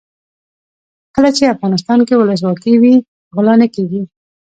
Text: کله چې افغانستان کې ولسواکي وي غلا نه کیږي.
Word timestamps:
کله 1.15 1.29
چې 1.37 1.53
افغانستان 1.55 1.99
کې 2.07 2.15
ولسواکي 2.17 2.73
وي 2.81 2.95
غلا 3.35 3.53
نه 3.61 3.67
کیږي. 3.75 4.01